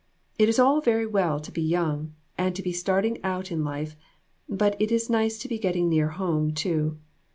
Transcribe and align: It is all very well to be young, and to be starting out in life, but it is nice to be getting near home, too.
It 0.39 0.49
is 0.49 0.57
all 0.57 0.81
very 0.81 1.05
well 1.05 1.39
to 1.39 1.51
be 1.51 1.61
young, 1.61 2.15
and 2.35 2.55
to 2.55 2.63
be 2.63 2.71
starting 2.71 3.23
out 3.23 3.51
in 3.51 3.63
life, 3.63 3.95
but 4.49 4.75
it 4.81 4.91
is 4.91 5.11
nice 5.11 5.37
to 5.37 5.47
be 5.47 5.59
getting 5.59 5.89
near 5.89 6.07
home, 6.07 6.55
too. 6.55 6.97